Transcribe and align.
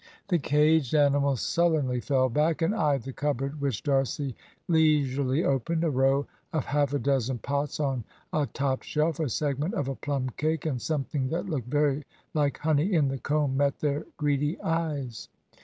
The 0.29 0.39
caged 0.39 0.95
animals 0.95 1.41
sullenly 1.41 1.99
fell 1.99 2.27
back 2.27 2.63
and 2.63 2.73
eyed 2.73 3.03
the 3.03 3.13
cupboard 3.13 3.61
which 3.61 3.83
D'Arcy 3.83 4.35
leisurely 4.67 5.43
opened. 5.45 5.83
A 5.83 5.91
row 5.91 6.25
of 6.51 6.65
half 6.65 6.91
a 6.95 6.97
dozen 6.97 7.37
pots 7.37 7.79
on 7.79 8.03
a 8.33 8.47
top 8.47 8.81
shelf, 8.81 9.19
a 9.19 9.29
segment 9.29 9.75
of 9.75 9.87
a 9.87 9.93
plum 9.95 10.31
cake, 10.37 10.65
and 10.65 10.81
something 10.81 11.29
that 11.29 11.45
looked 11.45 11.67
very 11.69 12.03
like 12.33 12.57
honey 12.57 12.91
in 12.91 13.09
the 13.09 13.19
comb, 13.19 13.55
met 13.57 13.77
their 13.77 14.05
greedy 14.17 14.59
eyes. 14.63 15.29